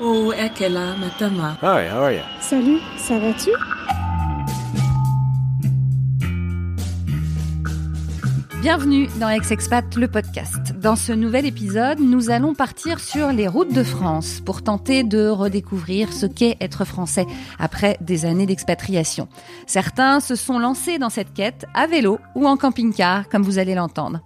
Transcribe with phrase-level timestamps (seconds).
[0.00, 1.56] Oh, Ekela, Matama.
[1.60, 2.22] Hi, how are you?
[2.40, 3.50] Salut, ça va-tu?
[8.60, 10.72] Bienvenue dans Ex-Expat, le podcast.
[10.76, 15.28] Dans ce nouvel épisode, nous allons partir sur les routes de France pour tenter de
[15.28, 17.24] redécouvrir ce qu'est être français
[17.60, 19.28] après des années d'expatriation.
[19.68, 23.76] Certains se sont lancés dans cette quête à vélo ou en camping-car, comme vous allez
[23.76, 24.22] l'entendre.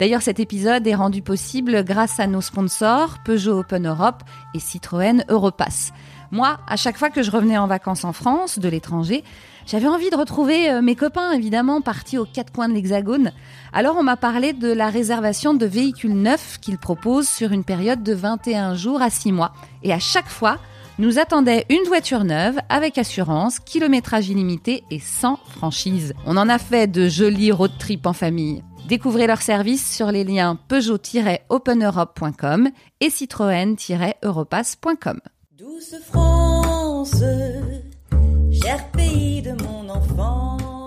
[0.00, 5.24] D'ailleurs, cet épisode est rendu possible grâce à nos sponsors Peugeot Open Europe et Citroën
[5.28, 5.92] Europass.
[6.32, 9.22] Moi, à chaque fois que je revenais en vacances en France, de l'étranger,
[9.66, 13.32] j'avais envie de retrouver euh, mes copains, évidemment, partis aux quatre coins de l'Hexagone.
[13.72, 18.02] Alors on m'a parlé de la réservation de véhicules neufs qu'ils proposent sur une période
[18.02, 19.52] de 21 jours à 6 mois.
[19.82, 20.58] Et à chaque fois,
[20.98, 26.14] nous attendait une voiture neuve avec assurance, kilométrage illimité et sans franchise.
[26.24, 28.62] On en a fait de jolis road trips en famille.
[28.88, 32.70] Découvrez leurs services sur les liens peugeot-openeurope.com
[33.00, 35.20] et citroën-europass.com.
[35.58, 37.22] Douce France,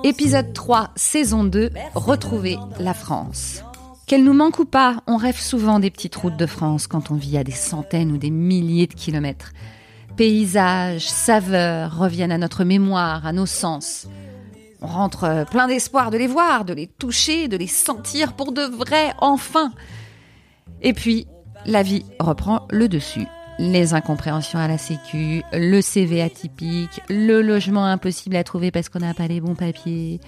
[0.03, 3.63] Épisode 3, saison 2, Retrouver la France.
[4.07, 7.15] Qu'elle nous manque ou pas, on rêve souvent des petites routes de France quand on
[7.15, 9.51] vit à des centaines ou des milliers de kilomètres.
[10.17, 14.07] Paysages, saveurs reviennent à notre mémoire, à nos sens.
[14.81, 18.63] On rentre plein d'espoir de les voir, de les toucher, de les sentir pour de
[18.63, 19.73] vrai, enfin.
[20.81, 21.27] Et puis,
[21.65, 23.27] la vie reprend le dessus
[23.59, 28.99] les incompréhensions à la sécu, le CV atypique, le logement impossible à trouver parce qu'on
[28.99, 30.21] n'a pas les bons papiers.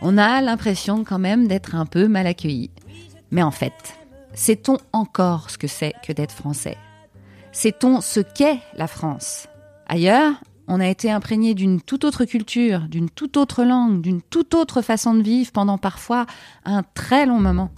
[0.00, 2.70] On a l'impression quand même d'être un peu mal accueilli.
[3.30, 3.74] Mais en fait,
[4.32, 6.78] sait-on encore ce que c'est que d'être français?
[7.52, 9.48] Sait-on ce qu'est la France?
[9.86, 10.32] Ailleurs,
[10.66, 14.80] on a été imprégné d'une toute autre culture, d'une toute autre langue, d'une toute autre
[14.80, 16.24] façon de vivre pendant parfois
[16.64, 17.70] un très long moment.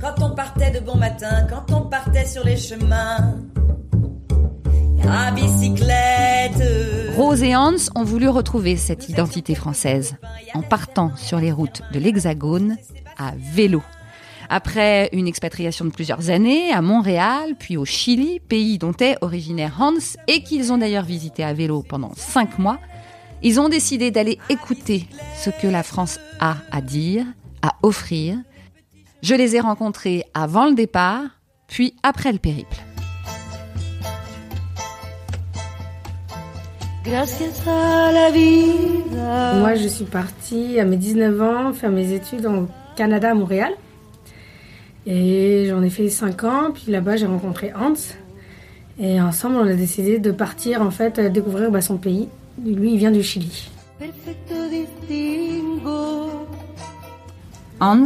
[0.00, 3.38] Quand on partait de bon matin, quand on partait sur les chemins,
[5.08, 6.62] à bicyclette.
[7.16, 10.16] Rose et Hans ont voulu retrouver cette identité française
[10.54, 12.76] en partant sur les routes de l'Hexagone
[13.16, 13.82] à vélo.
[14.48, 19.76] Après une expatriation de plusieurs années à Montréal, puis au Chili, pays dont est originaire
[19.80, 19.94] Hans
[20.28, 22.78] et qu'ils ont d'ailleurs visité à vélo pendant cinq mois,
[23.42, 27.24] ils ont décidé d'aller écouter ce que la France a à dire,
[27.62, 28.36] à offrir.
[29.28, 31.24] Je les ai rencontrés avant le départ,
[31.66, 32.76] puis après le périple.
[39.58, 43.72] Moi, je suis partie à mes 19 ans faire mes études au Canada à Montréal.
[45.06, 47.94] Et j'en ai fait 5 ans, puis là-bas j'ai rencontré Hans.
[49.00, 52.28] Et ensemble, on a décidé de partir en fait découvrir bah, son pays.
[52.64, 53.70] Lui, il vient du Chili.
[57.80, 58.04] Hans,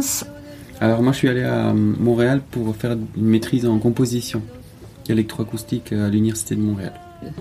[0.81, 4.41] Alors moi je suis allé à Montréal pour faire une maîtrise en composition
[5.07, 6.93] électroacoustique à l'université de Montréal.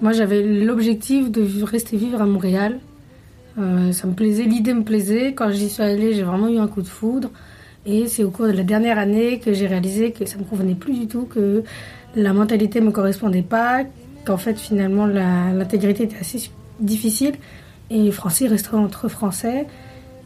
[0.03, 2.79] Moi, j'avais l'objectif de rester vivre à Montréal.
[3.59, 5.33] Euh, ça me plaisait, l'idée me plaisait.
[5.35, 7.31] Quand j'y suis allée, j'ai vraiment eu un coup de foudre.
[7.87, 10.75] Et c'est au cours de la dernière année que j'ai réalisé que ça me convenait
[10.75, 11.65] plus du tout, que
[12.15, 13.85] la mentalité me correspondait pas,
[14.27, 17.35] qu'en fait finalement l'intégrité était assez difficile.
[17.89, 19.67] Et français restait entre français.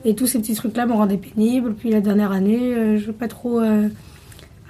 [0.05, 1.75] Et tous ces petits trucs-là me rendaient pénible.
[1.75, 3.89] Puis la dernière année, euh, je veux pas trop euh,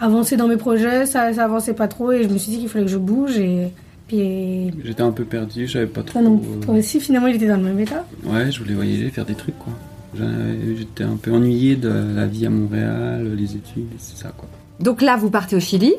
[0.00, 2.12] avancer dans mes projets, ça, ça avançait pas trop.
[2.12, 3.36] Et je me suis dit qu'il fallait que je bouge.
[3.38, 3.68] Et
[4.08, 6.20] puis J'étais un peu perdu, je savais pas trop.
[6.20, 8.04] toi, non, euh, toi aussi, finalement, il était dans le même état.
[8.24, 9.72] Ouais, je voulais voyager, faire des trucs quoi.
[10.16, 14.48] J'avais- J'étais un peu ennuyé de la vie à Montréal, les études, c'est ça quoi.
[14.78, 15.92] donc là vous partez au Chili.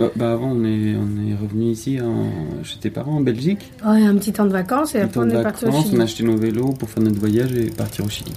[0.00, 2.62] Euh, bah avant on est, on est revenu ici en...
[2.62, 3.72] chez tes parents en Belgique.
[3.84, 5.72] Ouais, un petit temps de vacances et Un après temps on de est parti au
[5.72, 5.94] Chili.
[5.96, 8.32] on a acheté nos vélos pour faire notre voyage et partir au Chili.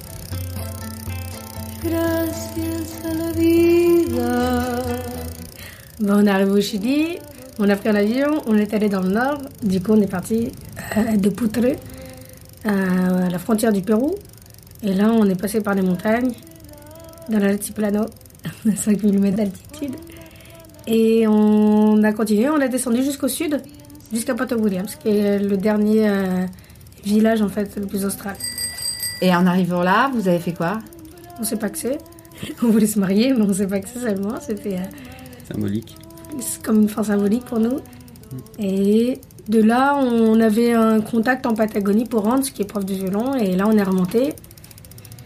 [1.83, 4.83] Gracias a la vida.
[5.99, 7.17] Bon, on est arrivé au Chili,
[7.57, 9.39] on a pris un avion, on est allé dans le nord.
[9.63, 10.51] Du coup, on est parti
[10.97, 11.59] euh, de Putre,
[12.65, 14.13] à la frontière du Pérou.
[14.83, 16.33] Et là, on est passé par les montagnes,
[17.29, 18.05] dans l'altiplano,
[18.75, 19.95] 5000 mètres d'altitude.
[20.85, 23.59] Et on a continué, on a descendu jusqu'au sud,
[24.13, 26.45] jusqu'à Puerto Williams, qui est le dernier euh,
[27.03, 28.35] village en fait le plus austral.
[29.21, 30.79] Et en arrivant là, vous avez fait quoi?
[31.41, 31.97] On sait pas que c'est.
[32.63, 34.35] On voulait se marier, mais on sait pas que c'est seulement.
[34.39, 35.97] C'était euh, Symbolique.
[36.39, 37.79] c'est comme une fin symbolique pour nous.
[38.59, 42.93] Et de là, on avait un contact en Patagonie pour Hans, qui est prof de
[42.93, 43.35] violon.
[43.35, 44.33] Et là, on est remonté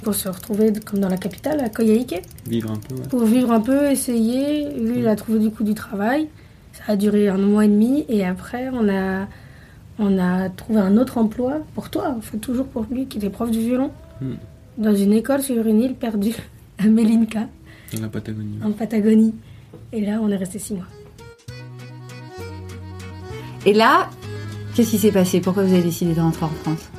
[0.03, 3.07] pour se retrouver comme dans la capitale, à Coyhaique, Vivre un peu, ouais.
[3.09, 4.69] pour vivre un peu, essayer.
[4.79, 6.27] Lui, il a trouvé du coup du travail.
[6.73, 8.05] Ça a duré un mois et demi.
[8.09, 9.27] Et après, on a,
[9.99, 13.57] on a trouvé un autre emploi pour toi, toujours pour lui, qui était prof de
[13.59, 13.91] violon,
[14.21, 14.35] Hmm.
[14.77, 16.35] Dans une école sur une île perdue,
[16.79, 17.47] à Melinka,
[17.93, 18.59] Dans la Patagonie.
[18.63, 19.33] en Patagonie.
[19.91, 20.85] Et là, on est resté six mois.
[23.65, 24.09] Et là,
[24.75, 25.41] qu'est-ce qui s'est passé?
[25.41, 26.89] Pourquoi vous avez décidé de rentrer en France?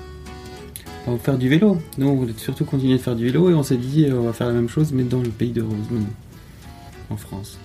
[1.07, 1.79] On va faire du vélo.
[1.99, 4.33] Nous, on voulait surtout continuer de faire du vélo et on s'est dit, on va
[4.33, 6.07] faire la même chose, mais dans le pays de Rosemont,
[7.11, 7.59] en France.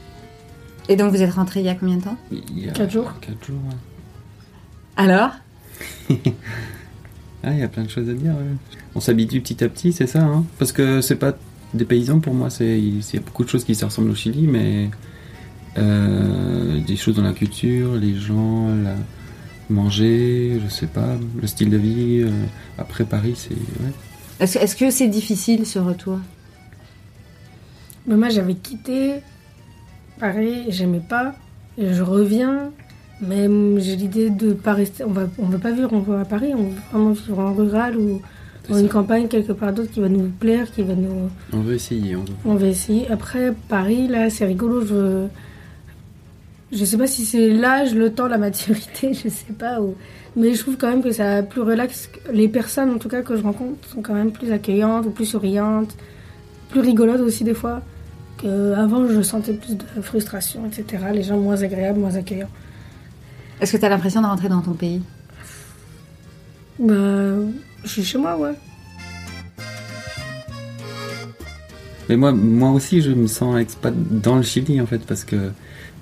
[0.90, 2.18] Et donc vous êtes rentré il y a combien de temps?
[2.32, 3.14] Il y a Quatre jours.
[3.22, 3.76] Quatre jours, ouais.
[4.98, 5.32] Alors?
[7.44, 8.32] Ah, il y a plein de choses à dire.
[8.32, 8.78] ouais.
[8.96, 10.22] On s'habitue petit à petit, c'est ça.
[10.24, 11.34] Hein Parce que c'est pas
[11.74, 12.50] des paysans pour moi.
[12.50, 14.90] C'est il y a beaucoup de choses qui se ressemblent au Chili, mais
[15.78, 18.96] euh, des choses dans la culture, les gens, la,
[19.72, 22.22] manger, je sais pas, le style de vie.
[22.22, 22.30] euh,
[22.78, 23.92] après Paris, c'est ouais.
[24.40, 26.20] Est-ce est-ce que c'est difficile ce retour?
[28.08, 29.16] Mais moi, j'avais quitté
[30.20, 31.36] Paris, j'aimais pas.
[31.78, 32.72] Et je reviens,
[33.22, 33.48] mais
[33.78, 35.04] j'ai l'idée de pas rester.
[35.04, 37.54] On va, on veut pas vivre on veut à Paris, on veut vraiment vivre en
[37.54, 38.22] rural ou
[38.70, 41.30] dans une campagne quelque part d'autre qui va nous plaire, qui va nous.
[41.54, 42.16] On veut essayer.
[42.16, 42.34] On veut...
[42.46, 43.10] On va essayer.
[43.10, 44.86] Après, Paris, là, c'est rigolo.
[44.86, 45.28] Je.
[46.72, 49.82] Je sais pas si c'est l'âge, le temps, la maturité, je sais pas.
[49.82, 49.96] Ou...
[50.38, 52.10] Mais je trouve quand même que ça plus relax.
[52.32, 55.26] Les personnes, en tout cas, que je rencontre, sont quand même plus accueillantes ou plus
[55.26, 55.98] souriantes,
[56.70, 57.82] plus rigolotes aussi, des fois.
[58.44, 61.04] Avant, je sentais plus de frustration, etc.
[61.14, 62.50] Les gens moins agréables, moins accueillants.
[63.62, 65.02] Est-ce que tu as l'impression de rentrer dans ton pays?
[66.80, 66.96] Bah,
[67.84, 68.54] je suis chez moi, ouais.
[72.10, 75.52] Mais moi, moi aussi, je me sens expat dans le Chili en fait, parce que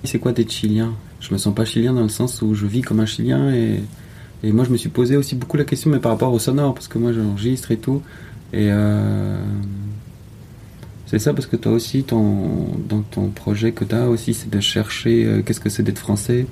[0.04, 2.80] c'est quoi d'être chilien Je me sens pas chilien dans le sens où je vis
[2.80, 3.82] comme un chilien et,
[4.42, 6.72] et moi je me suis posé aussi beaucoup la question, mais par rapport au sonore,
[6.72, 8.02] parce que moi j'enregistre et tout.
[8.54, 9.38] Et euh,
[11.06, 14.48] c'est ça parce que toi aussi, ton, dans ton projet que tu as aussi, c'est
[14.48, 16.46] de chercher euh, qu'est-ce que c'est d'être français.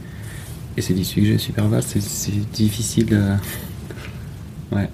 [0.79, 3.09] Et c'est des sujets super vastes, c'est- difficile.
[3.11, 3.35] euh,
[4.71, 4.89] ouais.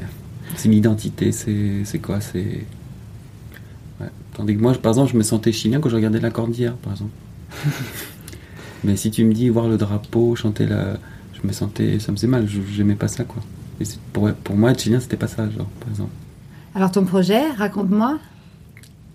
[0.56, 2.64] C'est une identité, c'est c'est quoi C'est.
[4.00, 4.06] Ouais.
[4.32, 6.92] Tandis que moi, par exemple, je me sentais chilien quand je regardais la cordillère, par
[6.94, 7.10] exemple.
[8.84, 10.94] Mais si tu me dis voir le drapeau, chanter la.
[11.34, 11.98] Je me sentais.
[11.98, 13.42] Ça me faisait mal, je- j'aimais pas ça, quoi.
[13.78, 13.84] Et
[14.14, 16.12] pour, pour moi, être chilien, c'était pas ça, genre, par exemple.
[16.75, 18.19] Alors ton projet, raconte-moi.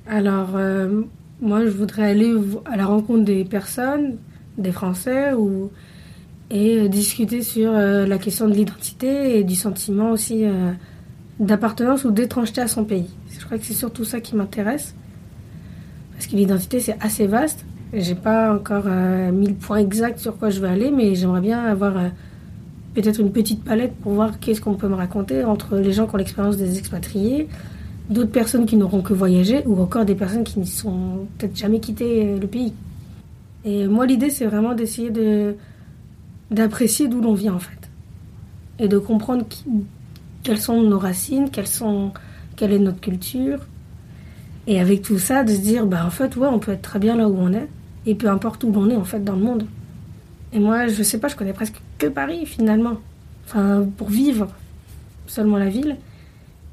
[0.08, 1.02] Alors, euh,
[1.42, 2.32] moi, je voudrais aller
[2.66, 4.18] à la rencontre des personnes,
[4.60, 5.72] des Français, ou,
[6.52, 10.72] et euh, discuter sur euh, la question de l'identité et du sentiment aussi euh,
[11.40, 13.10] d'appartenance ou d'étrangeté à son pays.
[13.38, 14.96] Je crois que c'est surtout ça qui m'intéresse.
[16.14, 17.66] Parce que l'identité, c'est assez vaste.
[17.94, 18.86] J'ai pas encore
[19.32, 21.94] mis le point exact sur quoi je veux aller, mais j'aimerais bien avoir
[22.94, 26.16] peut-être une petite palette pour voir qu'est-ce qu'on peut me raconter entre les gens qui
[26.16, 27.48] ont l'expérience des expatriés,
[28.10, 31.80] d'autres personnes qui n'auront que voyagé ou encore des personnes qui ne sont peut-être jamais
[31.80, 32.74] quitté le pays.
[33.64, 35.56] Et moi, l'idée, c'est vraiment d'essayer de
[36.52, 37.90] d'apprécier d'où l'on vient en fait
[38.80, 39.46] et de comprendre
[40.44, 42.12] quelles sont nos racines, quelles sont,
[42.56, 43.60] quelle est notre culture.
[44.68, 47.00] Et avec tout ça, de se dire, bah en fait, ouais, on peut être très
[47.00, 47.68] bien là où on est
[48.06, 49.66] et peu importe où l'on est en fait dans le monde.
[50.54, 52.98] Et moi, je sais pas, je connais presque que Paris finalement.
[53.46, 54.48] Enfin, pour vivre
[55.28, 55.98] seulement la ville.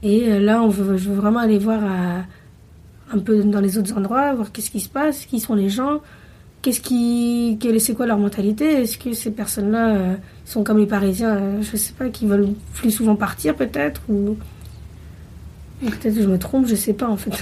[0.02, 2.24] Et euh, là, on veut, je veux vraiment aller voir à-
[3.12, 6.00] un peu dans les autres endroits, voir qu'est-ce qui se passe, qui sont les gens,
[6.62, 8.82] qu'est-ce qui, quelle- c'est quoi leur mentalité?
[8.82, 10.14] Est-ce que ces personnes-là euh,
[10.44, 14.36] sont comme les Parisiens, euh, je sais pas, qui veulent plus souvent partir peut-être ou
[15.82, 17.32] ou peut-être que je me trompe, je sais pas en fait.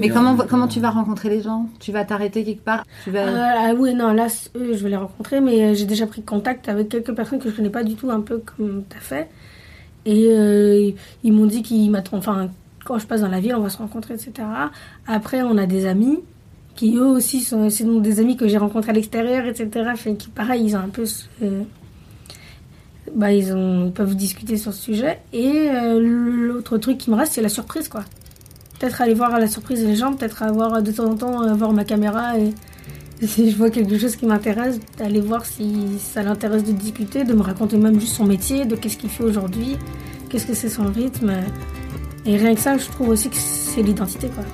[0.00, 1.68] Mais comment, comment tu vas rencontrer les gens?
[1.80, 2.84] Tu vas t'arrêter quelque part?
[3.02, 3.24] Tu vas...
[3.26, 6.22] Ah, ah oui, non, là, eux, je vais les rencontrer, mais euh, j'ai déjà pris
[6.22, 9.00] contact avec quelques personnes que je connais pas du tout, un peu comme tu as
[9.00, 9.28] fait.
[10.06, 12.48] Et euh, ils- ils m'ont dit qu'ils m'attendent, enfin,
[12.84, 14.70] quand je passe dans la ville, on va se rencontrer, etc.
[15.08, 16.20] Après, on a des amis
[16.74, 17.68] qui, eux aussi, sont
[18.00, 19.90] des amis que j'ai rencontrés à l'extérieur, etc.
[19.96, 21.04] Fait qui, pareil, ils ont un peu.
[21.42, 21.62] euh,
[23.14, 25.20] bah, ils, ont, peuvent discuter sur ce sujet.
[25.32, 28.04] Et euh, l'autre truc qui me reste, c'est la surprise, quoi.
[28.78, 31.52] Peut-être aller voir à la surprise les gens, peut-être avoir de temps en temps euh,
[31.52, 32.54] voir ma caméra et
[33.26, 37.34] si je vois quelque chose qui m'intéresse, d'aller voir si ça l'intéresse de discuter, de
[37.34, 39.76] me raconter même juste son métier, de qu'est-ce qu'il fait aujourd'hui,
[40.30, 41.32] qu'est-ce que c'est son rythme.
[42.24, 44.44] Et rien que ça, je trouve aussi que c'est l'identité, quoi.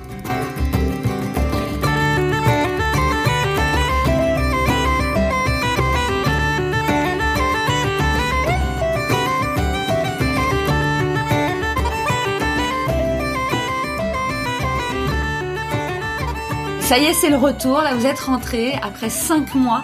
[16.87, 17.81] Ça y est, c'est le retour.
[17.81, 19.83] Là, vous êtes rentré après cinq mois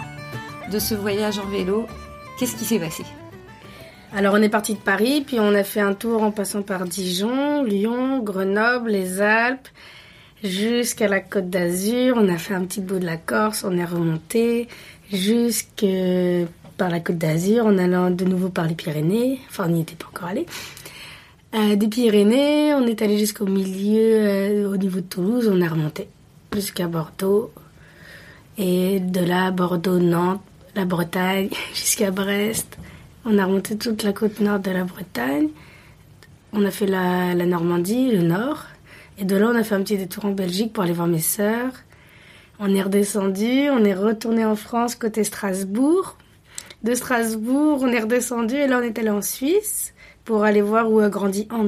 [0.72, 1.86] de ce voyage en vélo.
[2.38, 3.04] Qu'est-ce qui s'est passé?
[4.14, 6.84] Alors on est parti de Paris, puis on a fait un tour en passant par
[6.86, 9.68] Dijon, Lyon, Grenoble, les Alpes,
[10.42, 12.16] jusqu'à la Côte d'Azur.
[12.16, 14.68] On a fait un petit bout de la Corse, on est remonté
[15.12, 15.84] jusque
[16.78, 19.40] par la Côte d'Azur, en allant de nouveau par les Pyrénées.
[19.50, 20.46] Enfin, on n'y était pas encore allé.
[21.54, 25.68] Euh, des Pyrénées, on est allé jusqu'au milieu, euh, au niveau de Toulouse, on a
[25.68, 26.08] remonté
[26.54, 27.52] jusqu'à Bordeaux.
[28.56, 30.42] Et de là, Bordeaux, Nantes,
[30.74, 32.78] la Bretagne, jusqu'à Brest.
[33.24, 35.48] On a remonté toute la côte nord de la Bretagne.
[36.52, 38.64] On a fait la, la Normandie, le nord.
[39.18, 41.20] Et de là, on a fait un petit détour en Belgique pour aller voir mes
[41.20, 41.72] sœurs.
[42.60, 46.16] On est redescendu, on est retourné en France côté Strasbourg.
[46.84, 49.94] De Strasbourg, on est redescendu et là, on est allé en Suisse
[50.24, 51.66] pour aller voir où a grandi Hans,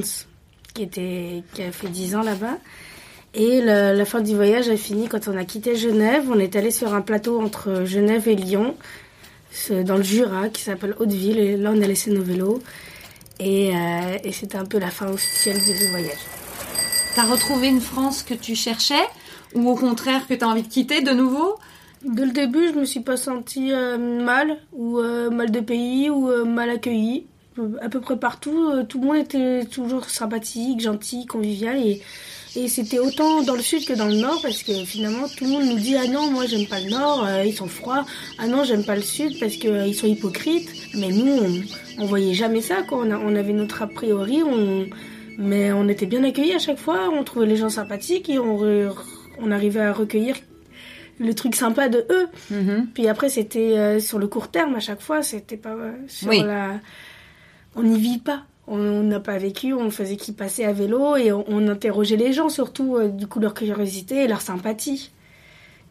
[0.73, 2.57] qui, était, qui a fait 10 ans là-bas.
[3.39, 6.23] Et la, la fin du voyage a fini quand on a quitté Genève.
[6.27, 8.75] On est allé sur un plateau entre Genève et Lyon,
[9.69, 11.37] dans le Jura, qui s'appelle Hauteville.
[11.37, 12.59] Et là, on a laissé nos vélos.
[13.39, 16.17] Et, euh, et c'était un peu la fin officielle du voyage.
[17.15, 19.05] T'as retrouvé une France que tu cherchais?
[19.53, 21.57] Ou au contraire que t'as envie de quitter de nouveau?
[22.03, 26.09] Dès le début, je me suis pas sentie euh, mal ou euh, mal de pays
[26.09, 27.27] ou mal accueillie.
[27.81, 32.01] À peu près partout, tout le monde était toujours sympathique, gentil, convivial et,
[32.59, 35.51] et c'était autant dans le sud que dans le nord parce que finalement tout le
[35.51, 38.05] monde nous dit ah non moi j'aime pas le nord, euh, ils sont froids,
[38.39, 40.69] ah non j'aime pas le sud parce qu'ils sont hypocrites.
[40.95, 41.31] Mais nous
[41.97, 44.87] on, on voyait jamais ça quoi, on, a- on avait notre a priori, on,
[45.37, 48.57] mais on était bien accueillis à chaque fois, on trouvait les gens sympathiques et on,
[48.57, 48.93] re-
[49.39, 50.35] on arrivait à recueillir
[51.19, 52.27] le truc sympa de eux.
[52.51, 52.87] Mhm.
[52.93, 56.29] Puis après, c'était euh, sur le court terme à chaque fois, c'était pas euh, sur
[56.29, 56.41] Oui.
[56.41, 56.79] la.
[57.75, 58.43] On n'y vit pas.
[58.69, 62.33] On n'a pas vécu, on faisait qu'ils passaient à vélo et on, on interrogeait les
[62.33, 65.11] gens surtout, euh, du coup, leur curiosité et leur sympathie.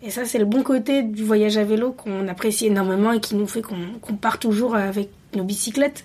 [0.03, 3.35] Et ça, c'est le bon côté du voyage à vélo qu'on apprécie énormément et qui
[3.35, 6.05] nous fait qu'on qu'on part toujours avec nos bicyclettes.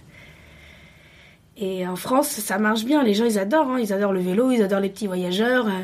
[1.57, 3.03] Et en France, ça marche bien.
[3.03, 3.69] Les gens, ils adorent.
[3.71, 3.79] hein.
[3.79, 5.67] Ils adorent le vélo, ils adorent les petits voyageurs.
[5.67, 5.81] euh.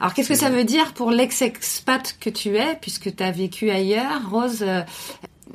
[0.00, 3.70] Alors qu'est-ce que ça veut dire pour l'ex-expat que tu es, puisque tu as vécu
[3.70, 4.80] ailleurs Rose, euh,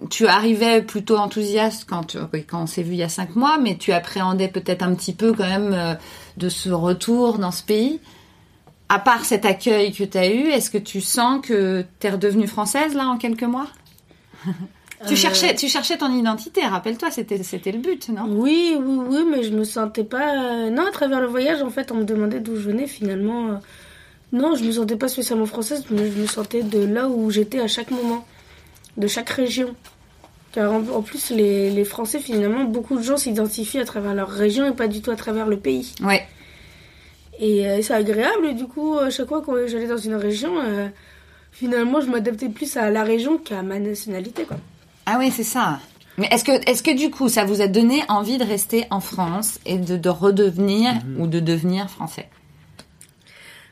[0.10, 2.18] tu arrivais plutôt enthousiaste quand, tu-
[2.48, 5.14] quand on s'est vu il y a cinq mois, mais tu appréhendais peut-être un petit
[5.14, 5.94] peu quand même euh,
[6.38, 8.00] de ce retour dans ce pays.
[8.90, 12.10] À part cet accueil que tu as eu, est-ce que tu sens que tu es
[12.10, 13.68] redevenue française là en quelques mois?
[15.08, 18.26] Tu, Euh, cherchais, tu cherchais ton identité, rappelle-toi, c'était, c'était le but, non?
[18.30, 20.36] Oui, oui, oui, mais je me sentais pas.
[20.36, 22.86] euh, Non, à travers le voyage, en fait, on me demandait d'où je venais.
[22.86, 23.60] Finalement,
[24.32, 27.60] non, je me sentais pas spécialement française, mais je me sentais de là où j'étais
[27.60, 28.24] à chaque moment,
[28.98, 29.76] de chaque région.
[30.52, 34.30] Car en, en plus, les, les Français, finalement, beaucoup de gens s'identifient à travers leur
[34.30, 35.94] région et pas du tout à travers le pays.
[36.02, 36.26] Ouais.
[37.40, 40.60] Et euh, c'est agréable, et du coup, à chaque fois que j'allais dans une région,
[40.60, 40.90] euh,
[41.52, 44.58] finalement, je m'adaptais plus à la région qu'à ma nationalité, quoi.
[45.06, 45.80] Ah oui, c'est ça.
[46.18, 49.00] Mais est-ce que, est-ce que du coup, ça vous a donné envie de rester en
[49.00, 52.28] France et de, de redevenir ou de devenir français?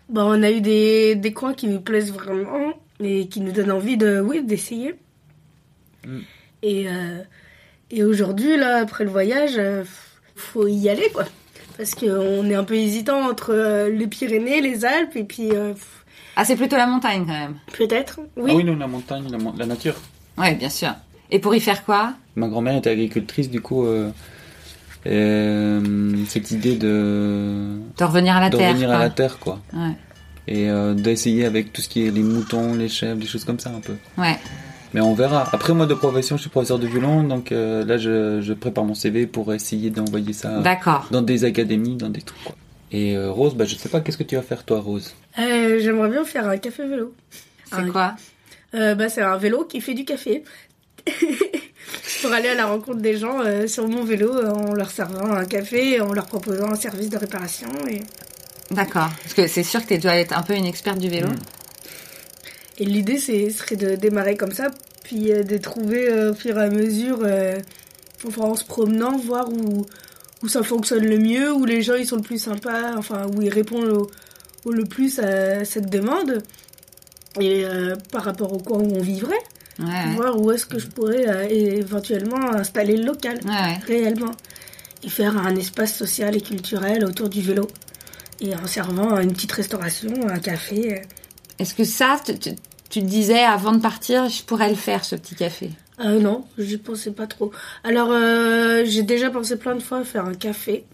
[0.08, 3.72] Bon, on a eu des, des coins qui nous plaisent vraiment et qui nous donnent
[3.72, 4.96] envie de, oui, d'essayer.
[6.08, 6.20] Mm.
[6.64, 7.22] Et, euh,
[7.92, 9.84] et aujourd'hui, là, après le voyage, euh,
[10.36, 11.26] faut y aller, quoi.
[11.78, 15.74] Parce qu'on est un peu hésitant entre euh, les Pyrénées, les Alpes, et puis euh,
[16.36, 17.56] Ah, c'est plutôt la montagne quand même.
[17.78, 18.52] peut-être, oui.
[18.54, 19.26] Ah oui, non, la montagne,
[19.58, 19.96] la, nature.
[20.38, 20.94] Ouais, bien sûr.
[21.32, 22.14] Et pour y faire quoi?
[22.36, 24.10] Ma grand-mère était agricultrice, du coup, euh,
[25.08, 28.70] euh, cette idée de, De revenir à la de terre.
[28.70, 29.04] revenir à quoi.
[29.04, 29.60] la terre, quoi.
[29.74, 29.94] Ouais.
[30.48, 33.60] Et euh, d'essayer avec tout ce qui est les moutons, les chèvres, des choses comme
[33.60, 33.96] ça, un peu.
[34.18, 34.38] Ouais.
[34.94, 35.48] Mais on verra.
[35.54, 38.84] Après, moi, de profession, je suis professeur de violon, donc euh, là, je, je prépare
[38.86, 40.62] mon CV pour essayer d'envoyer ça
[41.12, 42.56] dans des académies, dans des trucs, quoi.
[42.92, 45.14] Et euh, Rose, bah, je sais pas, qu'est-ce que tu vas faire, toi, Rose?
[45.38, 47.14] Euh, J'aimerais bien faire un café vélo.
[47.66, 48.16] C'est Ah, quoi?
[48.74, 50.44] Euh, bah, c'est un vélo qui fait du café.
[52.22, 55.46] Pour aller à la rencontre des gens euh, sur mon vélo en leur servant un
[55.46, 57.70] café, en leur proposant un service de réparation.
[57.90, 58.02] Et,
[58.72, 59.10] D'accord.
[59.24, 61.28] Parce que c'est sûr que tu dois être un peu une experte du vélo.
[61.28, 61.36] Mm.
[62.80, 64.72] Et l'idée c'est- serait de démarrer comme ça,
[65.04, 67.58] puis euh, de trouver euh, au fur et à mesure, euh,
[68.26, 69.86] enfin, en se promenant, voir où,
[70.44, 73.42] où ça fonctionne le mieux, où les gens ils sont le plus sympas, enfin où
[73.42, 74.10] ils répondent au,
[74.66, 76.42] au le plus à cette demande.
[77.40, 79.36] Et euh, par rapport au coin où on vivrait,
[79.80, 83.40] Ouais, voir où est-ce que je pourrais euh, éventuellement installer le local.
[83.46, 83.78] Ouais.
[83.88, 84.32] réellement
[85.06, 87.66] et faire un espace social et culturel autour du vélo
[88.42, 91.02] et en servant une petite restauration, un café.
[91.60, 92.56] Est-ce que ça, tu, tu-
[92.90, 95.72] tu te disais avant de partir, je pourrais le faire, ce petit café?
[96.00, 97.52] Euh, non, j'y pensais pas trop.
[97.84, 100.86] Alors euh, j'ai déjà pensé plein de fois à faire un café.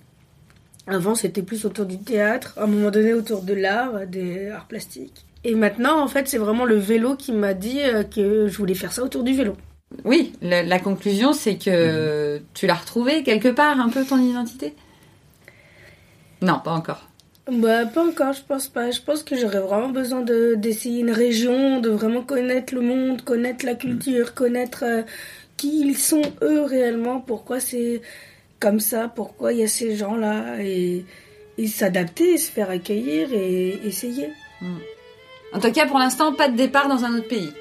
[0.87, 4.65] Avant c'était plus autour du théâtre, à un moment donné autour de l'art, des arts
[4.67, 5.25] plastiques.
[5.43, 8.73] Et maintenant en fait c'est vraiment le vélo qui m'a dit euh, que je voulais
[8.73, 9.55] faire ça autour du vélo.
[10.03, 14.73] Oui, la conclusion, c'est que tu l'as retrouvé quelque part, un peu ton identité?
[16.41, 17.07] Non, pas encore.
[17.51, 18.89] Bah, pas encore, je pense pas.
[18.91, 23.21] Je pense que j'aurais vraiment besoin de d'essayer une région, de vraiment connaître le monde,
[23.21, 25.03] connaître la culture, connaître euh,
[25.55, 28.01] qui ils sont eux réellement, pourquoi c'est
[28.59, 31.05] comme ça, pourquoi il y a ces gens-là, et,
[31.57, 34.29] et s'adapter, se faire accueillir et essayer.
[35.53, 37.51] En tout cas, pour l'instant, pas de départ dans un autre pays.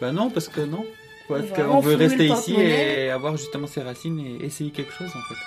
[0.00, 0.84] Bah non, parce que non.
[1.28, 5.22] Parce qu'on veut rester ici et avoir justement ses racines et essayer quelque chose en
[5.28, 5.40] fait.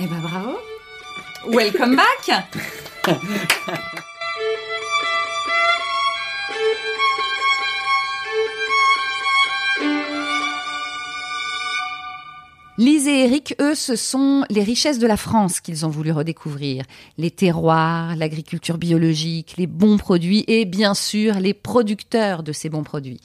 [0.00, 0.58] Eh ben bravo.
[1.46, 2.44] Welcome back.
[12.78, 16.84] Lise et Eric, eux, ce sont les richesses de la France qu'ils ont voulu redécouvrir.
[17.18, 22.82] Les terroirs, l'agriculture biologique, les bons produits et bien sûr les producteurs de ces bons
[22.82, 23.20] produits.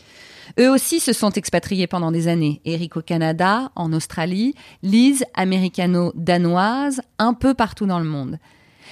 [0.60, 2.62] Eux aussi se sont expatriés pendant des années.
[2.65, 8.39] Eric au Canada, en Australie, Lise américano-danoise, un peu partout dans le monde.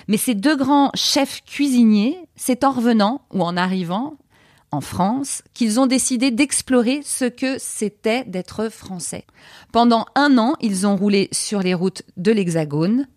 [0.07, 4.17] Mais ces deux grands chefs cuisiniers, c'est en revenant ou en arrivant
[4.71, 9.25] en France qu'ils ont décidé d'explorer ce que c'était d'être français.
[9.71, 13.07] Pendant un an, ils ont roulé sur les routes de l'Hexagone,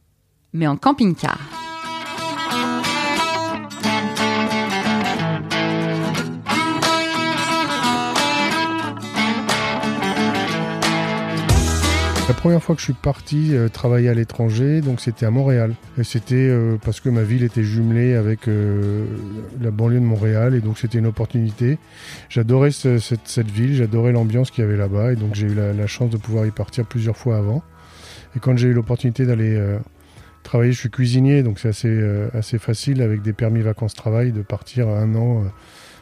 [0.53, 1.66] mais en camping-car.
[12.29, 15.75] La première fois que je suis parti euh, travailler à l'étranger, donc c'était à Montréal.
[15.97, 19.05] Et c'était euh, parce que ma ville était jumelée avec euh,
[19.61, 21.79] la banlieue de Montréal et donc c'était une opportunité.
[22.29, 25.55] J'adorais ce- cette, cette ville, j'adorais l'ambiance qu'il y avait là-bas et donc j'ai eu
[25.55, 27.63] la, la chance de pouvoir y partir plusieurs fois avant.
[28.37, 29.59] Et quand j'ai eu l'opportunité d'aller
[30.43, 32.05] travailler, je suis cuisinier, donc c'est assez,
[32.35, 35.45] assez facile avec des permis vacances-travail de partir à un an.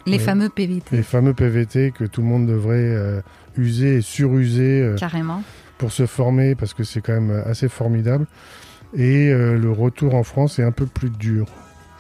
[0.07, 3.23] Les fameux PVT, les fameux PVT que tout le monde devrait
[3.57, 4.95] user et suruser.
[4.99, 5.43] carrément.
[5.79, 8.27] Pour se former parce que c'est quand même assez formidable.
[8.97, 11.47] Et euh, le retour en France est un peu plus dur,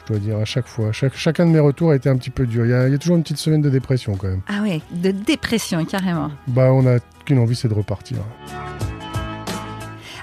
[0.02, 0.92] je dois dire, à chaque fois.
[0.92, 2.64] Chaque, chacun de mes retours a été un petit peu dur.
[2.64, 4.42] Il y, a, il y a toujours une petite semaine de dépression quand même.
[4.46, 6.30] Ah ouais, de dépression, carrément.
[6.46, 8.18] Bah, on n'a qu'une envie, c'est de repartir.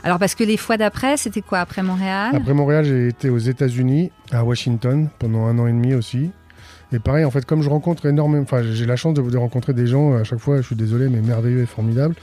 [0.04, 2.36] Alors parce que les fois d'après, c'était quoi après Montréal?
[2.36, 6.32] Après Montréal, j'ai été aux États-Unis, à Washington, pendant un an et demi aussi.
[6.92, 9.74] Et pareil, en fait, comme je rencontre énormément, enfin, j'ai la chance de, de rencontrer
[9.74, 12.16] des gens à chaque fois, je suis désolé, mais merveilleux et formidable.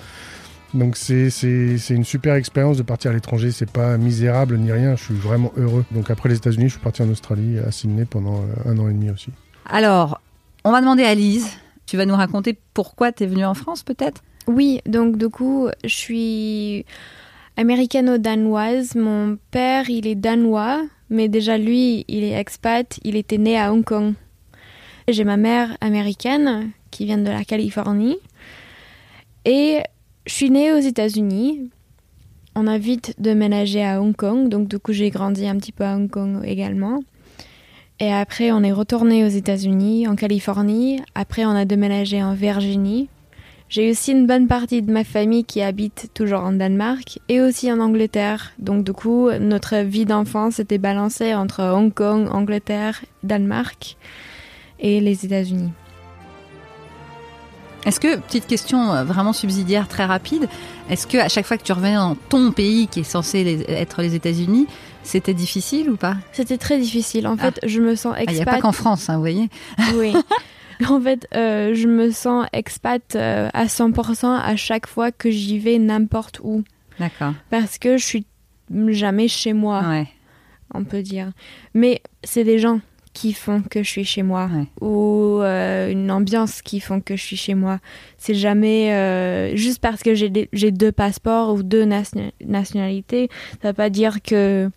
[0.75, 4.71] Donc c'est c'est- c'est une super expérience de partir à l'étranger, c'est pas misérable ni
[4.71, 5.85] rien, je suis vraiment heureux.
[5.93, 8.89] Donc après les États-Unis, je suis parti en Australie, à Sydney pendant euh, un an
[8.89, 9.31] et demi aussi.
[9.67, 10.21] Alors,
[10.65, 11.49] on va demander à Lise.
[11.87, 14.23] Tu vas nous raconter pourquoi tu es venue en France, peut-être?
[14.47, 16.85] Oui, donc du coup, je suis
[17.57, 18.95] américano-danoise.
[18.95, 23.73] Mon père, il est danois, mais déjà lui, il est expat, il était né à
[23.73, 24.15] Hong Kong.
[25.09, 28.17] J'ai ma mère américaine qui vient de la Californie.
[29.45, 29.79] Et
[30.29, 31.71] je suis née aux États-Unis.
[32.55, 35.85] On a vite déménagé à Hong Kong, donc du coup j'ai grandi un petit peu
[35.85, 37.01] à Hong Kong également.
[37.99, 41.01] Et après on est retourné aux États-Unis, en Californie.
[41.15, 43.09] Après on a déménagé en Virginie.
[43.71, 47.73] J'ai aussi une bonne partie de ma famille qui habite toujours en Danemark et aussi
[47.73, 48.53] en Angleterre.
[48.59, 53.97] Donc du coup, notre vie d'enfance était balancée entre Hong Kong, Angleterre, Danemark
[54.79, 55.73] et les États-Unis.
[57.87, 60.49] Est-ce que, petite question euh, vraiment subsidiaire très rapide,
[60.91, 63.63] est-ce que à chaque fois que tu revenais dans ton pays qui est censé les-
[63.71, 64.67] être les États-Unis,
[65.03, 66.17] c'était difficile ou pas?
[66.33, 67.27] C'était très difficile.
[67.27, 68.55] En fait, je me sens Ah, Il n'y a expat.
[68.57, 69.49] pas qu'en France, hein, vous voyez
[69.95, 70.13] Oui.
[70.89, 75.59] En fait, euh, je me sens expat euh, à 100% à chaque fois que j'y
[75.59, 76.63] vais n'importe où.
[77.01, 77.33] D'accord.
[77.51, 78.27] Parce que je suis
[78.89, 80.07] jamais chez moi, Ouais.
[80.75, 81.33] on peut dire.
[81.75, 82.81] Mais c'est des gens
[83.21, 84.49] qui font que je suis chez moi.
[84.55, 84.67] Ouais.
[84.87, 87.79] Ou euh, une ambiance qui font que je suis chez moi.
[88.17, 93.29] C'est jamais euh, juste parce que j'ai deux passeports ou deux nation- nationalités.
[93.63, 94.71] Ça veut pas dire que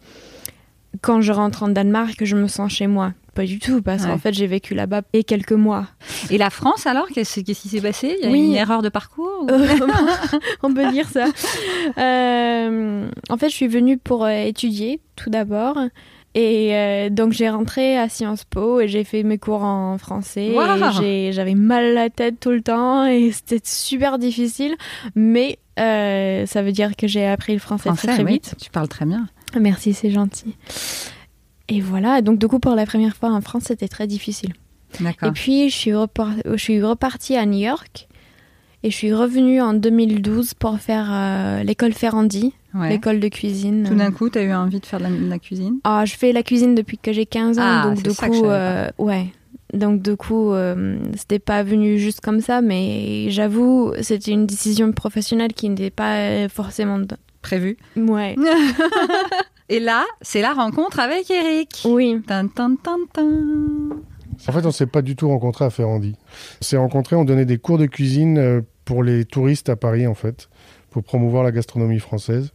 [1.02, 3.14] quand je rentre en Danemark, que je me sens chez moi.
[3.34, 4.10] Pas du tout, parce Ouais.
[4.10, 5.88] qu'en fait, j'ai vécu là-bas et quelques mois.
[6.32, 8.18] Et la France alors Qu'est-ce qui s'est passé?
[8.20, 8.44] Il y a Oui.
[8.48, 9.68] une erreur de parcours ou- Euh,
[10.64, 11.28] on peut dire ça.
[11.98, 15.78] Euh, en fait, je suis venue pour étudier tout d'abord.
[16.34, 20.52] Et euh, donc j'ai rentré à Sciences Po et j'ai fait mes cours en français.
[20.56, 20.92] Wow.
[21.32, 24.76] J'avais mal à la tête tout le temps et c'était super difficile.
[25.16, 28.34] Mais euh, ça veut dire que j'ai appris le français, Français, très très oui.
[28.34, 28.56] vite.
[28.62, 29.28] Tu parles très bien.
[29.60, 30.56] Merci, c'est gentil.
[31.68, 34.54] Et voilà, donc du coup pour la première fois en France, c'était très difficile.
[35.00, 35.30] D'accord.
[35.30, 38.08] Et puis, je suis, repar- je suis repartie à New York
[38.84, 42.90] et je suis revenue en 2012 pour faire euh, l'école Ferrandi, Ouais.
[42.90, 43.86] l'école de cuisine.
[43.88, 45.80] Tout d'un coup, tu as eu envie de faire de la, de la cuisine?
[45.84, 48.34] Ah, je fais la cuisine depuis que j'ai 15 ans, Ah, donc du ça que
[48.36, 49.28] je coup, euh, ouais.
[49.74, 54.92] Donc du coup, euh, c'était pas venu juste comme ça, mais j'avoue, c'était une décision
[54.92, 57.00] professionnelle qui n'était pas euh, forcément.
[57.00, 57.78] de- Prévu.
[57.98, 58.36] Ouais.
[59.70, 61.82] Et là, c'est la rencontre avec Eric.
[61.86, 62.22] Oui.
[62.28, 63.28] Tan, tan, tan, tan.
[64.48, 66.16] En fait, on s'est pas du tout rencontrés à Ferrandi.
[66.62, 70.06] On s'est rencontrés, on donnait des cours de cuisine euh, pour les touristes à Paris,
[70.08, 70.50] en fait,
[70.90, 72.52] pour promouvoir la gastronomie française.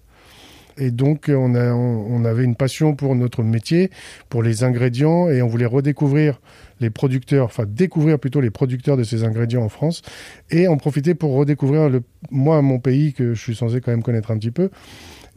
[0.78, 3.90] Et donc, on, a, on, avait une passion pour notre métier,
[4.28, 6.40] pour les ingrédients, et on voulait redécouvrir
[6.80, 10.02] les producteurs, enfin découvrir plutôt les producteurs de ces ingrédients en France,
[10.50, 14.02] et en profiter pour redécouvrir le, moi mon pays que je suis censé quand même
[14.02, 14.70] connaître un petit peu.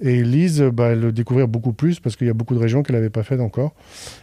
[0.02, 2.96] Et Lise, bah, le découvrir beaucoup plus parce qu'il y a beaucoup de régions qu'elle
[2.96, 3.74] n'avait pas faites encore.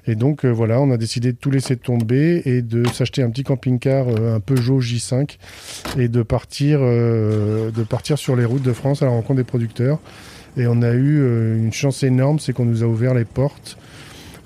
[0.06, 3.30] Et donc euh, voilà, on a décidé de tout laisser tomber et de s'acheter un
[3.30, 5.36] petit camping-car, euh, un Peugeot J5,
[5.98, 9.44] et de partir, euh, de partir sur les routes de France à la rencontre des
[9.44, 10.00] producteurs.
[10.56, 13.76] Et on a eu une chance énorme, c'est qu'on nous a ouvert les portes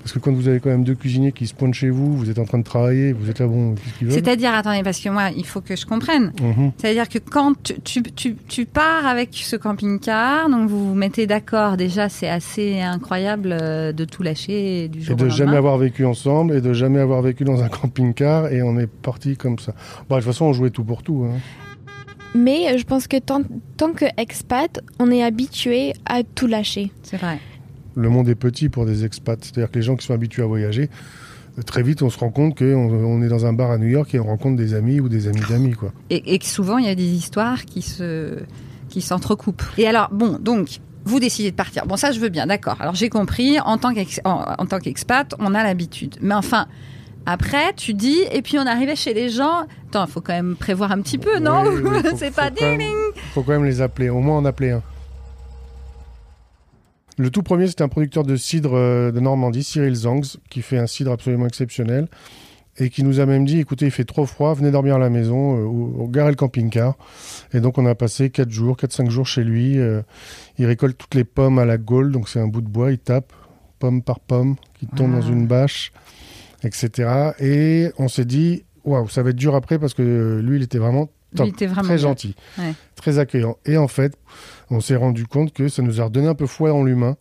[0.01, 2.39] parce que quand vous avez quand même deux cuisiniers qui spawnent chez vous, vous êtes
[2.39, 4.15] en train de travailler, vous êtes là, bon, qu'est-ce qu'ils veulent?
[4.15, 6.33] C'est-à-dire, attendez, parce que moi, il faut que je comprenne.
[6.41, 6.71] Mhm.
[6.77, 11.77] C'est-à-dire que quand tu, tu, tu, pars avec ce camping-car, donc vous vous mettez d'accord,
[11.77, 16.03] déjà, c'est assez incroyable euh, de tout lâcher du jour Et de jamais avoir vécu
[16.03, 19.73] ensemble, et de jamais avoir vécu dans un camping-car, et on est parti comme ça.
[20.09, 21.27] Bon, de toute façon, on jouait tout pour tout.
[21.29, 21.37] Hein.
[22.33, 23.41] Mais je pense que tant,
[23.77, 26.91] tant que expat, on est habitué à tout lâcher.
[27.03, 27.39] C'est vrai
[27.95, 29.39] le monde est petit pour des expats.
[29.41, 30.89] C'est-à-dire que les gens qui sont habitués à voyager,
[31.57, 33.87] euh, très vite, on se rend compte qu'on on est dans un bar à New
[33.87, 35.73] York et on rencontre des amis ou des amis d'amis.
[35.73, 35.91] quoi.
[36.09, 38.39] Et, que souvent, il y a des histoires qui se
[38.89, 39.63] qui s'entrecoupent.
[39.77, 41.85] Et alors, bon, donc, vous décidez de partir.
[41.85, 42.75] Bon, ça, je veux bien, d'accord.
[42.81, 46.17] Alors, j'ai compris, en tant qu'expat, on a l'habitude.
[46.21, 46.67] Mais enfin,
[47.25, 49.67] après, tu dis, et puis on arrivait chez les gens.
[49.87, 51.63] Attends, il faut quand même prévoir un petit peu, non?
[52.15, 53.03] C'est pas Il
[53.33, 54.09] faut quand même les appeler.
[54.09, 54.83] Au moins, en appeler un.
[57.17, 60.77] Le tout premier, c'était un producteur de cidre euh, de Normandie, Cyril Zangs, qui fait
[60.77, 62.07] un cidre absolument exceptionnel
[62.77, 65.09] et qui nous a même dit écoutez, il fait trop froid, venez dormir à la
[65.09, 66.95] maison, euh, ou, garer le camping-car.
[67.53, 69.77] Et donc, on a passé 4 jours, 4-5 jours chez lui.
[69.77, 70.01] Euh,
[70.57, 72.97] il récolte toutes les pommes à la gaule, donc c'est un bout de bois, il
[72.97, 73.33] tape
[73.81, 75.31] pomme par pomme, qui tombe dans ah.
[75.31, 75.91] une bâche,
[76.63, 77.31] etc.
[77.39, 80.77] Et on s'est dit waouh, ça va être dur après parce que lui, il était
[80.77, 81.49] vraiment top,
[81.83, 82.35] très gentil,
[82.95, 83.57] très accueillant.
[83.65, 84.17] Et en fait,
[84.69, 87.17] on s'est rendu compte que ça nous a redonné un peu foi en l'humain.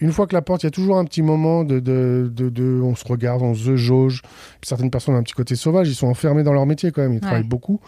[0.00, 2.80] Une fois que la porte, il y a toujours un petit moment de, de, de,
[2.80, 4.22] on se regarde, on se jauge.
[4.62, 7.14] certaines personnes ont un petit côté sauvage, ils sont enfermés dans leur métier quand même,
[7.14, 7.80] ils travaillent beaucoup.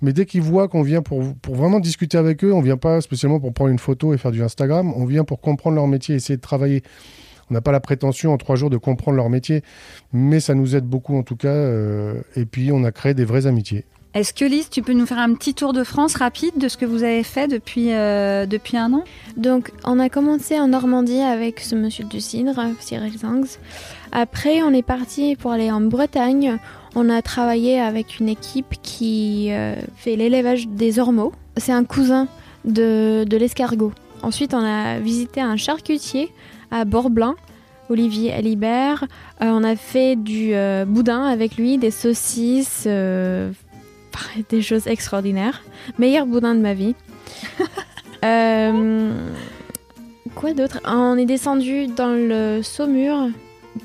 [0.00, 3.02] Mais dès qu'ils voient qu'on vient pour, pour vraiment discuter avec eux, on vient pas
[3.02, 6.14] spécialement pour prendre une photo et faire du Instagram, on vient pour comprendre leur métier,
[6.14, 6.82] essayer de travailler.
[7.52, 9.62] On n'a pas la prétention en trois jours de comprendre leur métier,
[10.14, 11.48] mais ça nous aide beaucoup en tout cas.
[11.48, 13.84] Euh, et puis on a créé des vraies amitiés.
[14.14, 16.78] Est-ce que Lise, tu peux nous faire un petit tour de France rapide de ce
[16.78, 19.04] que vous avez fait depuis, euh, depuis un an?
[19.36, 23.58] Donc, on a commencé en Normandie avec ce monsieur du cidre, Cyril Zangs.
[24.12, 26.56] Après, on est parti pour aller en Bretagne.
[26.94, 31.34] On a travaillé avec une équipe qui euh, fait l'élevage des ormeaux.
[31.58, 32.28] C'est un cousin
[32.64, 33.92] de, de l'escargot.
[34.22, 36.30] Ensuite, on a visité un charcutier
[36.72, 37.36] à Bord-Blanc.
[37.88, 39.04] Olivier Alibert.
[39.42, 40.54] Euh, on a fait du
[40.86, 42.88] boudin avec lui, des saucisses,
[44.48, 45.62] des choses extraordinaires.
[45.98, 46.94] Meilleur boudin de ma vie.
[48.24, 49.10] Euh,
[50.36, 50.78] quoi d'autre?
[50.84, 53.30] On est descendu dans le Saumur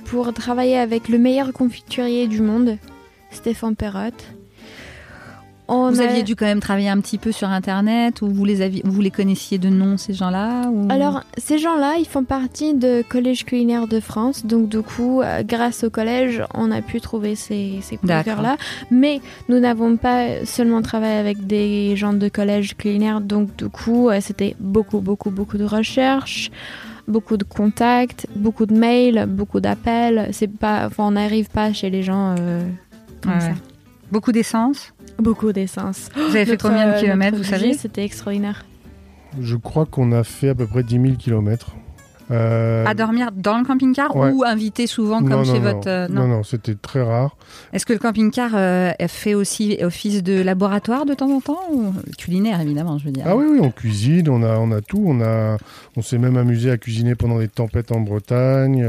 [0.05, 2.77] pour travailler avec le meilleur confiturier du monde,
[3.31, 4.36] Stéphane Perrotte
[5.67, 8.81] vous aviez dû quand même travailler un petit peu sur Internet ou vous les, aviez,
[8.85, 13.45] vous les connaissiez de nom, ces gens-là Alors, ces gens-là, ils font partie de Collège
[13.45, 14.45] culinaire de France.
[14.45, 18.57] Donc, du coup, euh, grâce au collège, on a pu trouver ces, ces là
[18.91, 23.21] Mais nous n'avons pas seulement travaillé avec des gens de collège culinaire.
[23.21, 26.51] Donc, du coup, euh, c'était beaucoup, beaucoup, beaucoup de recherches
[27.07, 30.27] beaucoup de contacts, beaucoup de mails, beaucoup d'appels.
[30.33, 32.67] C'est pas, on n'arrive pas chez les gens euh,
[33.21, 33.53] comme ça.
[34.11, 36.09] Beaucoup d'essence Beaucoup d'essence.
[36.15, 38.65] Vous avez fait combien de euh, kilomètres, vous savez C'était extraordinaire.
[39.39, 41.71] Je crois qu'on a fait à peu près 10 000 kilomètres.
[42.29, 45.87] Euh, à dormir dans le camping-car ou invité souvent comme chez votre...
[45.87, 47.37] Euh, non, non, c'était très rare.
[47.71, 48.51] Est-ce que le camping-car
[49.07, 53.23] fait aussi office de laboratoire de temps en temps ou culinaire évidemment, je veux dire
[53.25, 55.03] Ah oui, oui, on cuisine, on a, on a tout.
[55.05, 55.57] On, a,
[55.95, 58.85] on s'est même amusé à cuisiner pendant des tempêtes en Bretagne.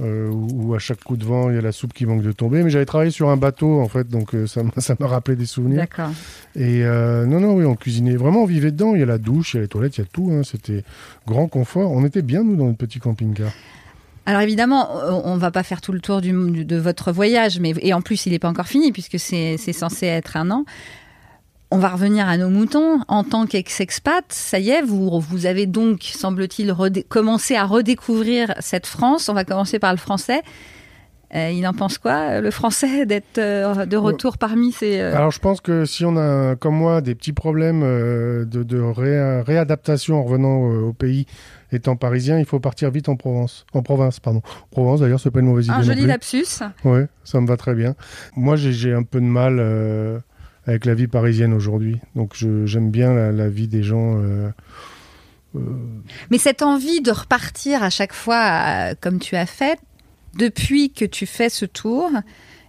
[0.00, 2.32] Euh, où, à chaque coup de vent, il y a la soupe qui manque de
[2.32, 2.62] tomber.
[2.62, 4.62] Mais j'avais travaillé sur un bateau, en fait, donc euh, ça
[4.98, 5.78] m'a rappelé des souvenirs.
[5.78, 6.10] D'accord.
[6.56, 8.16] Et euh, non, non, oui, on cuisinait.
[8.16, 8.94] Vraiment, on vivait dedans.
[8.94, 10.30] Il y a la douche, il y a les toilettes, il y a tout.
[10.32, 10.42] Hein.
[10.44, 10.84] C'était
[11.26, 11.90] grand confort.
[11.90, 13.50] On était bien, nous, dans notre petit camping-car.
[14.26, 14.88] Alors évidemment,
[15.24, 16.32] on va pas faire tout le tour du,
[16.64, 20.06] de votre voyage, mais et en plus il n'est pas encore fini puisque c'est censé
[20.06, 20.66] être un an.
[21.72, 23.00] On va revenir à nos moutons.
[23.06, 26.74] En tant qu'ex-expat, ça y est, vous, vous avez donc, semble-t-il,
[27.08, 29.28] commencé à redécouvrir cette France.
[29.28, 30.42] On va commencer par le français.
[31.34, 34.98] Euh, il en pense quoi, le français, d'être euh, de retour parmi ces...
[34.98, 40.18] Euh, Alors je pense que si on a, comme moi, des petits problèmes de, réadaptation
[40.18, 41.26] en revenant au pays
[41.70, 43.64] étant parisien, il faut partir vite en Provence.
[43.74, 44.42] En province, pardon.
[44.72, 45.76] Provence, d'ailleurs, c'est pas une mauvaise idée.
[45.76, 46.64] Un joli lapsus.
[46.84, 47.94] Oui, ça me va très bien.
[48.34, 49.60] Moi, j'ai un peu de mal
[50.70, 51.98] avec la vie parisienne aujourd'hui.
[52.16, 54.50] Donc j'aime bien la, vie des gens euh,
[56.30, 59.78] Mais cette envie de repartir à chaque fois, comme tu as fait,
[60.34, 62.10] depuis que tu fais ce tour,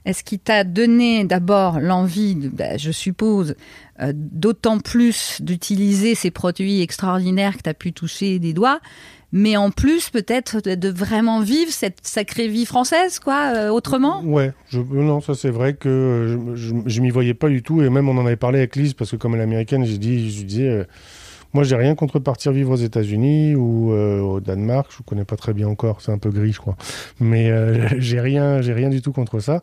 [0.05, 3.55] est-ce qu'il t'a donné d'abord l'envie, bah, je suppose,
[4.01, 8.79] euh, d'autant plus d'utiliser ces produits extraordinaires que tu as pu toucher des doigts,
[9.32, 14.54] mais en plus peut-être de, vraiment vivre cette sacrée vie française, quoi, euh, autrement Ouais,
[14.70, 18.10] je, non, ça c'est vrai que je, je, m'y voyais pas du tout, et même
[18.10, 20.44] on en avait parlé avec Lise, parce que comme elle est américaine, j'ai dit, je
[20.44, 20.70] disais...
[20.70, 20.84] Euh,
[21.54, 24.89] moi, j'ai rien contre partir vivre aux États-Unis ou au Danemark.
[24.89, 26.78] Je ne connais pas très bien encore, c'est un peu gris, je crois.
[27.20, 27.52] Mais
[28.00, 29.62] j'ai rien, j'ai rien du tout contre ça.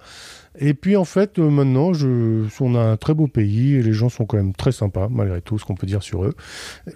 [0.61, 1.93] Et puis en fait, euh, maintenant,
[2.61, 5.41] on a un très beau pays et les gens sont quand même très sympas, malgré
[5.41, 6.35] tout ce qu'on peut dire sur eux.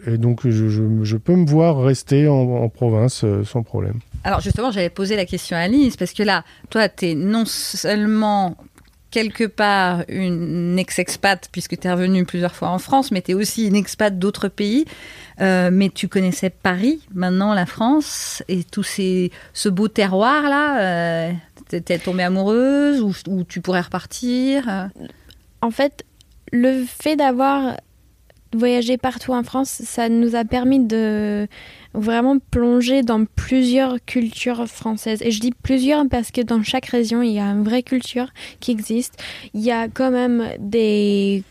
[0.06, 3.98] Et donc je, peux me voir rester en, province euh, sans problème.
[4.24, 7.44] Alors justement, j'avais posé la question à Lise, parce que là, toi, tu es non
[7.46, 8.56] seulement
[9.12, 13.34] quelque part une ex-expat, puisque tu es revenu plusieurs fois en France, mais tu es
[13.34, 14.86] aussi une expat d'autres pays.
[15.40, 21.32] Euh, mais tu connaissais Paris, maintenant la France, et tout ces, ce beau terroir-là.
[21.80, 24.86] T'es tombée amoureuse ou, tu pourrais repartir euh?
[25.60, 26.04] En fait,
[26.52, 27.76] le fait d'avoir
[28.54, 31.46] voyagé partout en France, ça nous a permis de
[31.94, 35.22] vraiment plonger dans plusieurs cultures françaises.
[35.22, 38.28] Et je dis plusieurs parce que dans chaque région, il y a une vraie culture
[38.60, 39.22] qui existe.
[39.54, 41.44] Il y a quand même des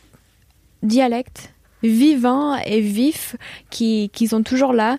[0.84, 3.36] dialectes vivants et vifs
[3.70, 4.98] qui, qui sont toujours là.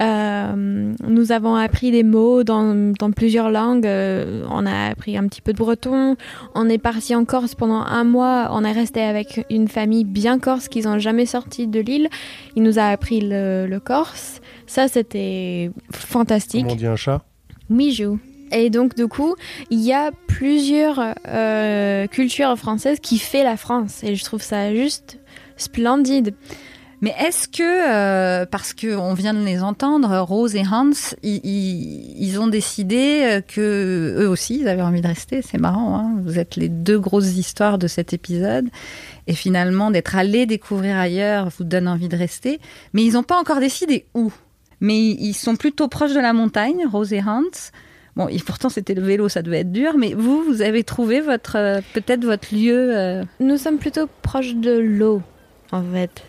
[0.00, 3.86] Euh, nous avons appris des mots dans, dans plusieurs langues.
[3.86, 6.16] Euh, on a appris un petit peu de breton.
[6.54, 8.48] On est parti en Corse pendant un mois.
[8.52, 12.08] On est resté avec une famille bien corse qui n'ont jamais sorti de l'île.
[12.56, 14.40] Il nous a appris le, le corse.
[14.66, 16.62] Ça, c'était fantastique.
[16.62, 17.22] Comment on dit un chat?
[17.68, 18.18] Mijou.
[18.50, 19.34] Et donc, du coup,
[19.70, 24.02] il y a plusieurs euh, cultures françaises qui fait la France.
[24.04, 25.18] Et je trouve ça juste
[25.56, 26.34] splendide.
[27.02, 30.92] Mais est-ce que, euh, parce qu'on vient de les entendre, Rose et Hans,
[31.24, 35.42] ils, ont décidé euh, que eux aussi, ils avaient envie de rester?
[35.42, 38.68] C'est marrant, hein vous êtes les deux grosses histoires de cet épisode.
[39.26, 42.60] Et finalement, d'être allés découvrir ailleurs vous donne envie de rester.
[42.92, 44.32] Mais ils n'ont pas encore décidé où.
[44.78, 47.42] Mais ils sont plutôt proches de la montagne, Rose et Hans.
[48.14, 51.20] Bon, et pourtant c'était le vélo, ça devait être dur, mais vous, vous avez trouvé
[51.20, 53.24] votre euh, peut-être votre lieu.
[53.40, 55.20] Nous sommes plutôt proches de l'eau
[55.72, 56.22] en fait.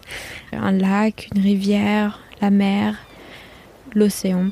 [0.51, 2.95] Un lac, une rivière, la mer,
[3.93, 4.49] l'océan.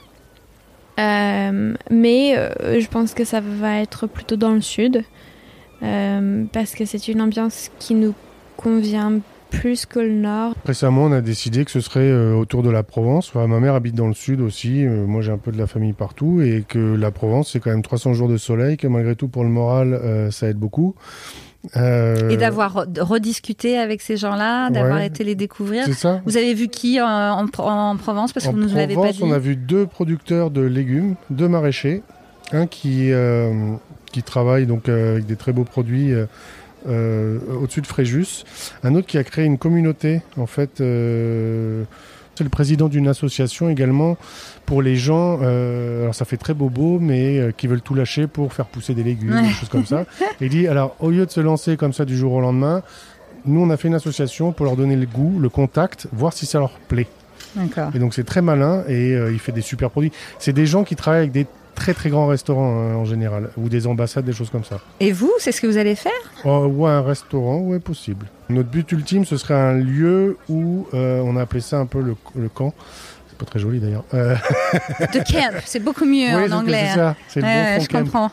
[0.99, 5.03] Euh, mais euh, je pense que ça va être plutôt dans le sud,
[5.83, 8.13] euh, parce que c'est une ambiance qui nous
[8.57, 10.53] convient plus que le nord.
[10.65, 13.35] Récemment, on a décidé que ce serait autour de la Provence.
[13.35, 16.39] ma mère habite dans le sud aussi, moi j'ai un peu de la famille partout,
[16.41, 19.43] et que la Provence, c'est quand même 300 jours de soleil, que malgré tout pour
[19.43, 20.95] le moral, ça aide beaucoup.
[21.77, 25.85] Euh, Et d'avoir rediscuté avec ces gens-là, d'avoir été les découvrir.
[25.95, 26.21] Ça.
[26.25, 28.33] Vous avez vu qui en, Provence?
[28.33, 29.19] Parce que vous nous l'avez pas dit.
[29.21, 32.03] On a vu deux producteurs de légumes, deux maraîchers.
[32.53, 33.53] Un qui, euh,
[34.11, 36.13] qui travaille donc euh, avec des très beaux produits
[36.85, 38.43] au-dessus de Fréjus.
[38.83, 40.81] Un autre qui a créé une communauté en fait
[42.35, 44.17] c'est le président d'une association également
[44.65, 48.27] pour les gens, euh, alors ça fait très bobo, mais euh, qui veulent tout lâcher
[48.27, 50.05] pour faire pousser des légumes, des choses comme ça.
[50.39, 52.83] Et il dit, alors au lieu de se lancer comme ça du jour au lendemain,
[53.45, 56.45] nous on a fait une association pour leur donner le goût, le contact, voir si
[56.45, 57.07] ça leur plaît.
[57.93, 60.11] Et donc c'est très malin et euh, il fait des super produits.
[60.39, 61.47] C'est des gens qui travaillent avec des
[61.81, 64.79] très très grands restaurants hein, en général, ou des ambassades, des choses comme ça.
[64.99, 66.11] Et vous, c'est ce que vous allez faire?
[66.45, 68.27] Oh, Ouais, un restaurant, ouais, possible.
[68.49, 72.01] Notre but ultime, ce serait un lieu où euh, on a appelé ça un peu
[72.01, 72.71] le, le camp.
[73.29, 74.03] C'est pas très joli d'ailleurs.
[74.13, 74.35] Euh...
[75.13, 76.89] De camp, c'est beaucoup mieux en anglais.
[76.89, 78.31] C'est ça, c'est le bon Je comprends.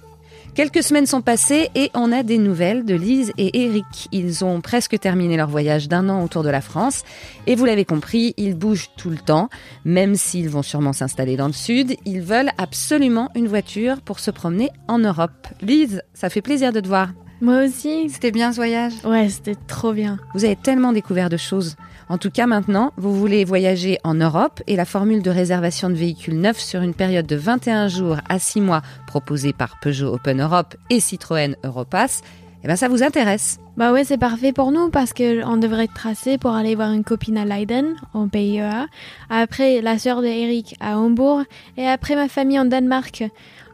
[0.58, 4.10] Quelques semaines sont passées et on a des nouvelles de Lise et Eric.
[4.12, 7.04] Ils ont presque terminé leur voyage d'un an autour de la France
[7.46, 9.50] et vous l'avez compris, ils bougent tout le temps.
[9.86, 14.32] Même s'ils vont sûrement s'installer dans le sud, ils veulent absolument une voiture pour se
[14.32, 15.48] promener en Europe.
[15.62, 17.10] Lise, ça fait plaisir de te voir.
[17.40, 18.10] Moi aussi.
[18.10, 18.94] C'était bien ce voyage?
[19.06, 20.18] Ouais, c'était trop bien.
[20.34, 21.76] Vous avez tellement découvert de choses.
[22.10, 25.96] En tout cas, maintenant, vous voulez voyager en Europe et la formule de réservation de
[25.96, 30.42] véhicules neufs sur une période de 21 jours à 6 mois proposée par Peugeot Open
[30.42, 32.22] Europe et Citroën Europass,
[32.64, 33.60] eh ben ça vous intéresse.
[33.76, 37.38] Bah ouais, c'est parfait pour nous parce qu'on devrait tracer pour aller voir une copine
[37.38, 38.88] à Leiden, en pays EA.
[39.30, 41.44] Après, la sœur de Eric à Hambourg
[41.76, 43.26] et après ma famille en Danemark,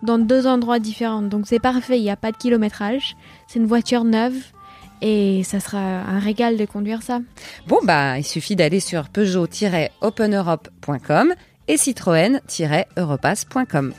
[0.02, 1.22] dans deux endroits différents.
[1.22, 3.16] Donc c'est parfait, il n'y a pas de kilométrage.
[3.48, 4.36] C'est une voiture neuve
[5.04, 7.20] et ça sera un régal de conduire ça.
[7.68, 11.34] Bon, bah, il suffit d'aller sur peugeot-openeurope.com
[11.68, 13.94] et citroën-europass.com.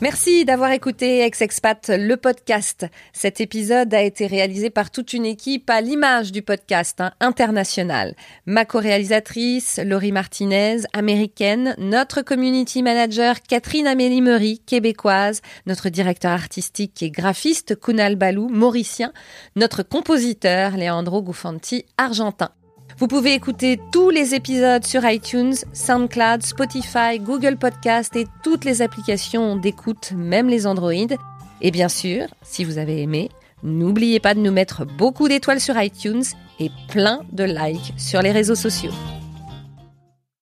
[0.00, 2.86] Merci d'avoir écouté Ex-Expat, le podcast.
[3.12, 8.14] Cet épisode a été réalisé par toute une équipe à l'image du podcast hein, international.
[8.46, 17.02] Ma co-réalisatrice, Laurie Martinez, américaine, notre community manager, Catherine Amélie Meury, québécoise, notre directeur artistique
[17.02, 19.12] et graphiste, Kunal Balou, mauricien,
[19.56, 22.50] notre compositeur, Leandro Gufanti, argentin.
[22.98, 28.82] Vous pouvez écouter tous les épisodes sur iTunes, SoundCloud, Spotify, Google Podcast et toutes les
[28.82, 31.16] applications d'écoute, même les Android.
[31.60, 33.30] Et bien sûr, si vous avez aimé,
[33.62, 36.24] n'oubliez pas de nous mettre beaucoup d'étoiles sur iTunes
[36.58, 38.92] et plein de likes sur les réseaux sociaux.